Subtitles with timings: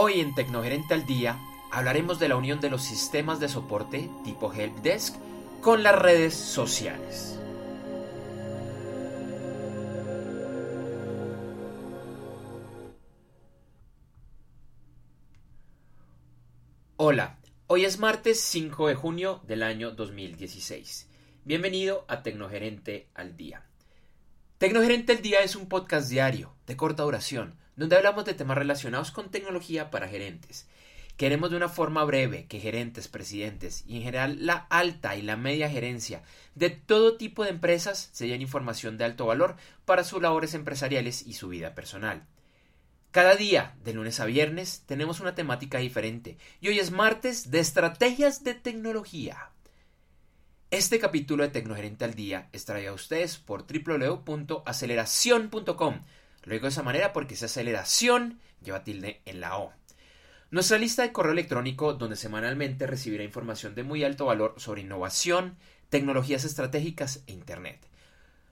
[0.00, 1.40] Hoy en Tecnogerente al Día
[1.72, 5.16] hablaremos de la unión de los sistemas de soporte tipo Helpdesk
[5.60, 7.36] con las redes sociales.
[16.96, 21.08] Hola, hoy es martes 5 de junio del año 2016.
[21.44, 23.64] Bienvenido a Tecnogerente al Día.
[24.58, 29.12] Tecnogerente al Día es un podcast diario de corta duración donde hablamos de temas relacionados
[29.12, 30.66] con tecnología para gerentes.
[31.16, 35.36] Queremos de una forma breve que gerentes, presidentes y en general la alta y la
[35.36, 36.24] media gerencia
[36.56, 41.24] de todo tipo de empresas se den información de alto valor para sus labores empresariales
[41.24, 42.26] y su vida personal.
[43.12, 47.60] Cada día, de lunes a viernes, tenemos una temática diferente y hoy es martes de
[47.60, 49.52] estrategias de tecnología.
[50.72, 56.00] Este capítulo de Tecnogerente al Día es traído a ustedes por www.aceleración.com
[56.48, 59.72] lo digo de esa manera porque esa aceleración lleva tilde en la O.
[60.50, 65.58] Nuestra lista de correo electrónico donde semanalmente recibirá información de muy alto valor sobre innovación,
[65.90, 67.86] tecnologías estratégicas e Internet.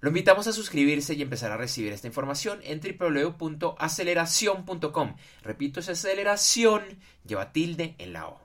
[0.00, 5.16] Lo invitamos a suscribirse y empezar a recibir esta información en www.aceleración.com.
[5.42, 6.82] Repito, esa aceleración
[7.26, 8.40] lleva tilde en la O.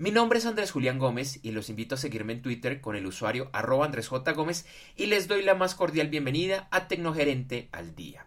[0.00, 3.04] Mi nombre es Andrés Julián Gómez y los invito a seguirme en Twitter con el
[3.04, 4.32] usuario arroba Andrés J.
[4.32, 8.24] Gómez y les doy la más cordial bienvenida a Tecnogerente al Día.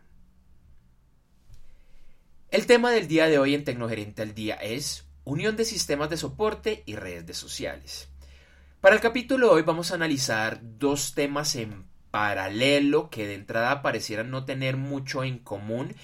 [2.49, 6.17] El tema del día de hoy en Tecnogerente al Día es Unión de sistemas de
[6.17, 8.09] soporte y redes de sociales.
[8.81, 13.81] Para el capítulo de hoy vamos a analizar dos temas en paralelo que de entrada
[13.81, 15.95] parecieran no tener mucho en común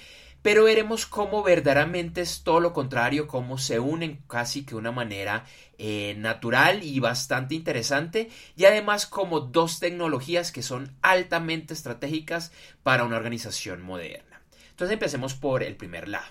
[0.48, 4.94] pero veremos cómo verdaderamente es todo lo contrario, cómo se unen casi que de una
[4.94, 5.44] manera
[5.78, 13.04] eh, natural y bastante interesante, y además como dos tecnologías que son altamente estratégicas para
[13.04, 14.42] una organización moderna.
[14.70, 16.28] Entonces empecemos por el primer lado.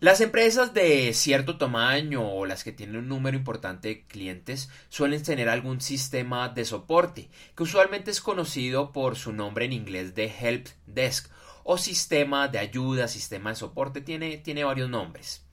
[0.00, 5.22] Las empresas de cierto tamaño o las que tienen un número importante de clientes suelen
[5.22, 10.26] tener algún sistema de soporte, que usualmente es conocido por su nombre en inglés de
[10.26, 11.32] Help Desk
[11.64, 15.44] o sistema de ayuda, sistema de soporte, tiene, tiene varios nombres.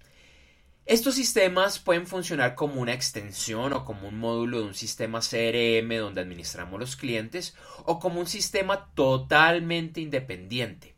[0.86, 5.96] Estos sistemas pueden funcionar como una extensión o como un módulo de un sistema CRM
[6.00, 7.56] donde administramos los clientes
[7.86, 10.96] o como un sistema totalmente independiente.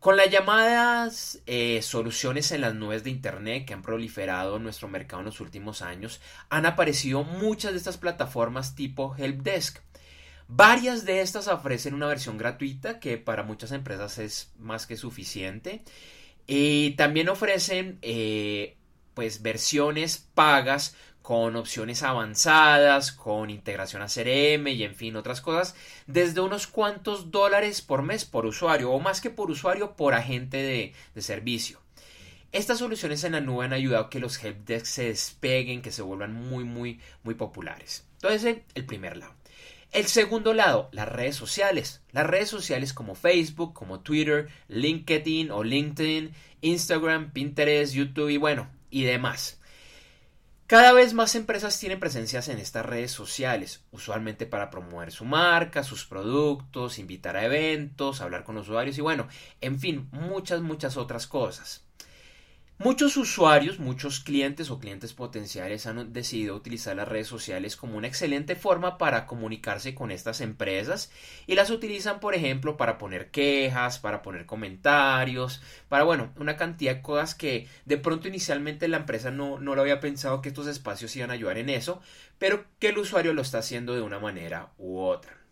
[0.00, 4.88] Con las llamadas eh, soluciones en las nubes de Internet que han proliferado en nuestro
[4.88, 6.20] mercado en los últimos años,
[6.50, 9.78] han aparecido muchas de estas plataformas tipo Helpdesk.
[10.48, 15.82] Varias de estas ofrecen una versión gratuita que para muchas empresas es más que suficiente.
[16.46, 18.76] Y también ofrecen eh,
[19.12, 25.74] pues versiones pagas con opciones avanzadas, con integración a CRM y en fin otras cosas,
[26.06, 30.56] desde unos cuantos dólares por mes por usuario o más que por usuario por agente
[30.56, 31.82] de, servicio.
[32.50, 36.00] Estas soluciones en la nube han ayudado a que los helpdesks se despeguen, que se
[36.00, 38.06] vuelvan muy muy muy populares.
[38.14, 39.37] Entonces, el primer lado.
[39.90, 42.02] El segundo lado, las redes sociales.
[42.12, 48.68] Las redes sociales como Facebook, como Twitter, LinkedIn o LinkedIn, Instagram, Pinterest, YouTube y bueno,
[48.90, 49.58] y demás.
[50.66, 55.82] Cada vez más empresas tienen presencias en estas redes sociales, usualmente para promover su marca,
[55.82, 59.28] sus productos, invitar a eventos, hablar con los usuarios y bueno,
[59.62, 61.87] en fin, muchas, muchas otras cosas.
[62.80, 68.06] Muchos usuarios, muchos clientes o clientes potenciales han decidido utilizar las redes sociales como una
[68.06, 71.10] excelente forma para comunicarse con estas empresas
[71.48, 76.94] y las utilizan, por ejemplo, para poner quejas, para poner comentarios, para, bueno, una cantidad
[76.94, 80.68] de cosas que de pronto inicialmente la empresa no, no lo había pensado que estos
[80.68, 82.00] espacios iban a ayudar en eso,
[82.38, 85.47] pero que el usuario lo está haciendo de una manera u otra.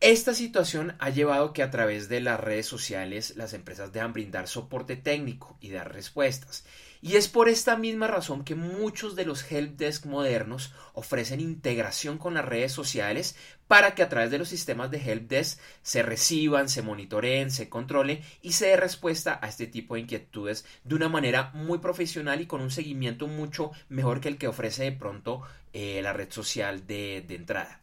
[0.00, 4.48] Esta situación ha llevado que a través de las redes sociales las empresas dejan brindar
[4.48, 6.64] soporte técnico y dar respuestas.
[7.02, 12.32] Y es por esta misma razón que muchos de los helpdesk modernos ofrecen integración con
[12.32, 13.36] las redes sociales
[13.68, 18.22] para que a través de los sistemas de helpdesk se reciban, se monitoreen, se controlen
[18.40, 22.46] y se dé respuesta a este tipo de inquietudes de una manera muy profesional y
[22.46, 25.42] con un seguimiento mucho mejor que el que ofrece de pronto
[25.74, 27.80] eh, la red social de, de entrada.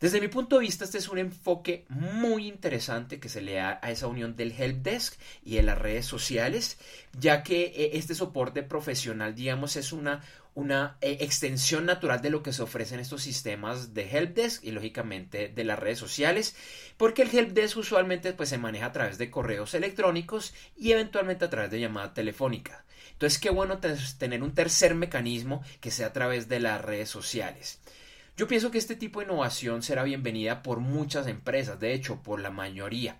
[0.00, 3.80] Desde mi punto de vista, este es un enfoque muy interesante que se le da
[3.82, 6.78] a esa unión del help desk y de las redes sociales,
[7.18, 10.22] ya que eh, este soporte profesional, digamos, es una,
[10.54, 14.70] una eh, extensión natural de lo que se ofrece en estos sistemas de helpdesk y
[14.70, 16.54] lógicamente de las redes sociales,
[16.96, 21.50] porque el helpdesk usualmente pues, se maneja a través de correos electrónicos y eventualmente a
[21.50, 22.84] través de llamada telefónica.
[23.14, 23.80] Entonces, qué bueno
[24.18, 27.80] tener un tercer mecanismo que sea a través de las redes sociales.
[28.38, 32.38] Yo pienso que este tipo de innovación será bienvenida por muchas empresas, de hecho, por
[32.40, 33.18] la mayoría.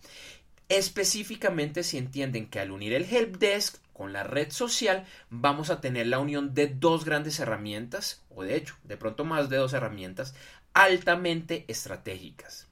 [0.69, 6.06] específicamente si entienden que al unir el helpdesk con la red social vamos a tener
[6.06, 10.37] la unión de dos grandes herramientas, o de hecho, de pronto más de dos herramientas
[10.73, 12.68] altamente estratégicas.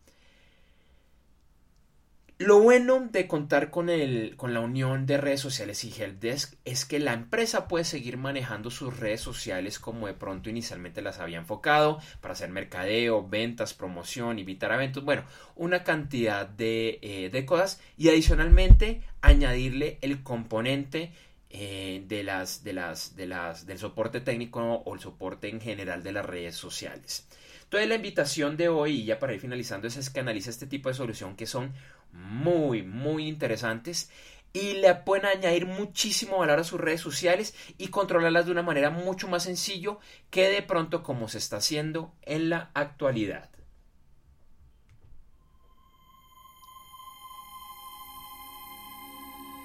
[2.38, 6.84] Lo bueno de contar con, el, con la unión de redes sociales y Helpdesk es
[6.84, 11.38] que la empresa puede seguir manejando sus redes sociales como de pronto inicialmente las había
[11.38, 15.24] enfocado para hacer mercadeo, ventas, promoción, invitar a eventos, bueno,
[15.54, 21.12] una cantidad de, eh, de cosas y adicionalmente añadirle el componente
[21.58, 26.02] eh, de las, de las, de las, del soporte técnico o el soporte en general
[26.02, 27.26] de las redes sociales.
[27.64, 30.90] Entonces la invitación de hoy, y ya para ir finalizando, es que analice este tipo
[30.90, 31.72] de solución que son
[32.12, 34.10] muy, muy interesantes
[34.52, 38.90] y le pueden añadir muchísimo valor a sus redes sociales y controlarlas de una manera
[38.90, 39.98] mucho más sencillo
[40.30, 43.48] que de pronto como se está haciendo en la actualidad.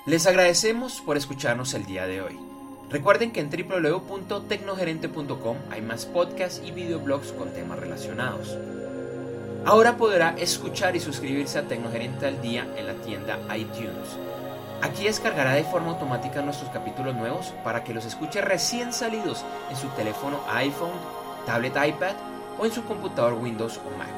[0.08, 2.40] Les agradecemos por escucharnos el día de hoy.
[2.90, 8.58] Recuerden que en www.tecnogerente.com hay más podcasts y videoblogs con temas relacionados.
[9.64, 14.18] Ahora podrá escuchar y suscribirse a Tecnogerente al Día en la tienda iTunes.
[14.82, 19.76] Aquí descargará de forma automática nuestros capítulos nuevos para que los escuche recién salidos en
[19.76, 20.90] su teléfono iPhone,
[21.46, 22.16] tablet iPad
[22.58, 24.10] o en su computador Windows o Mac.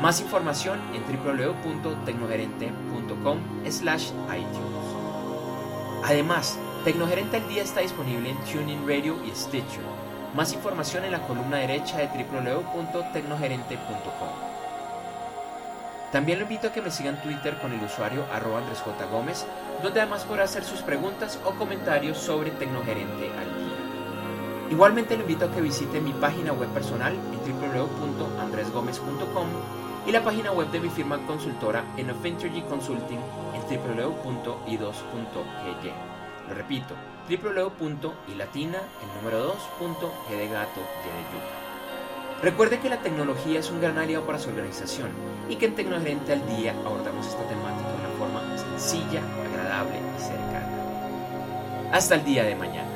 [0.00, 4.79] Más información en www.tecnogerente.com slash iTunes.
[6.04, 9.84] Además, Tecnogerente al Día está disponible en TuneIn Radio y Stitcher.
[10.34, 14.28] Más información en la columna derecha de www.tecnogerente.com.
[16.10, 19.04] También lo invito a que me sigan en Twitter con el usuario arroba Andrés J.
[19.06, 19.44] Gómez,
[19.82, 23.76] donde además podrá hacer sus preguntas o comentarios sobre Tecnogerente al día.
[24.70, 29.48] Igualmente lo invito a que visite mi página web personal en www.andresgomez.com
[30.10, 33.20] y la página web de mi firma consultora en Fintergy Consulting
[33.54, 34.76] en www.i2.gy.
[36.48, 36.96] Lo repito,
[37.28, 42.42] www.ilatina, el número 2.g de gato, y de yuca.
[42.42, 45.10] Recuerde que la tecnología es un gran aliado para su organización
[45.48, 50.20] y que en Tecnogerente al Día abordamos esta temática de una forma sencilla, agradable y
[50.20, 51.92] cercana.
[51.92, 52.89] Hasta el día de mañana.